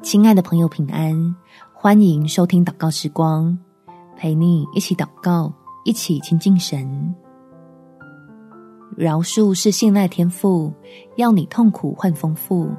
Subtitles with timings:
[0.00, 1.34] 亲爱的朋友，平安！
[1.74, 3.56] 欢迎收听祷告时光，
[4.16, 5.52] 陪你一起祷告，
[5.84, 7.14] 一起亲近神。
[8.96, 10.72] 饶恕是信赖天赋，
[11.16, 12.70] 要你痛苦换丰富。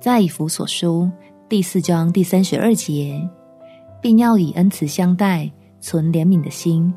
[0.00, 1.08] 在以弗所书
[1.48, 3.20] 第四章第三十二节，
[4.00, 5.50] 并要以恩慈相待，
[5.80, 6.92] 存怜悯的心，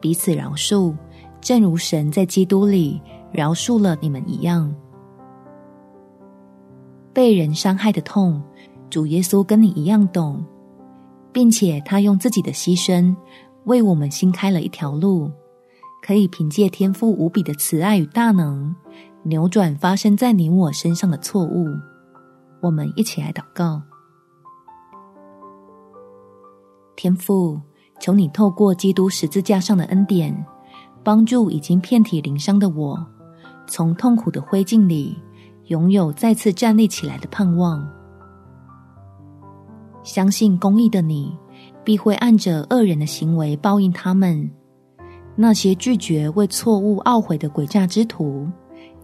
[0.00, 0.94] 彼此饶恕，
[1.40, 3.00] 正如神在基督里
[3.32, 4.74] 饶恕了你们一样。
[7.16, 8.42] 被人伤害的痛，
[8.90, 10.44] 主耶稣跟你一样懂，
[11.32, 13.16] 并且他用自己的牺牲
[13.64, 15.30] 为我们新开了一条路，
[16.02, 18.76] 可以凭借天父无比的慈爱与大能，
[19.22, 21.66] 扭转发生在你我身上的错误。
[22.60, 23.80] 我们一起来祷告：
[26.96, 27.58] 天父，
[27.98, 30.44] 求你透过基督十字架上的恩典，
[31.02, 33.06] 帮助已经遍体鳞伤的我，
[33.66, 35.16] 从痛苦的灰烬里。
[35.66, 37.84] 拥有再次站立起来的盼望，
[40.04, 41.36] 相信公义的你
[41.82, 44.48] 必会按着恶人的行为报应他们。
[45.34, 48.46] 那些拒绝为错误懊悔的诡诈之徒，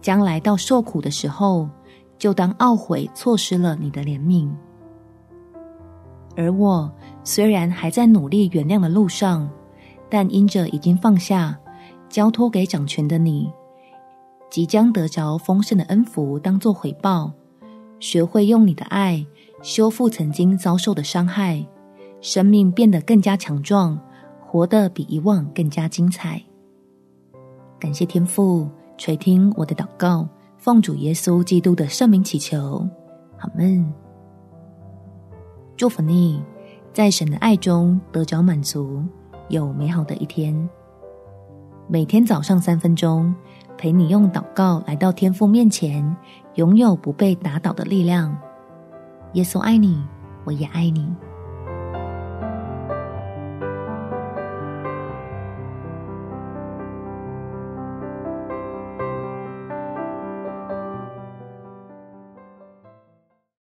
[0.01, 1.69] 将来到受苦的时候，
[2.17, 4.49] 就当懊悔错失了你的怜悯。
[6.35, 6.91] 而我
[7.23, 9.47] 虽然还在努力原谅的路上，
[10.09, 11.55] 但因着已经放下，
[12.09, 13.51] 交托给掌权的你。
[14.53, 17.31] 即将得着丰盛的恩福，当作回报，
[17.99, 19.25] 学会用你的爱
[19.63, 21.65] 修复曾经遭受的伤害，
[22.21, 23.99] 生命变得更加强壮，
[24.45, 26.39] 活得比以往更加精彩。
[27.79, 32.87] 感谢天父垂听我的祷告，奉主耶稣基督的圣名祈求，
[33.39, 33.91] 阿们。
[35.75, 36.39] 祝福你，
[36.93, 39.01] 在神的爱中得着满足，
[39.49, 40.69] 有美好的一天。
[41.87, 43.33] 每天早上三分钟。
[43.77, 46.15] 陪你用祷告来到天父面前，
[46.55, 48.35] 拥有不被打倒的力量。
[49.33, 50.01] 耶稣爱你，
[50.45, 51.13] 我也爱你。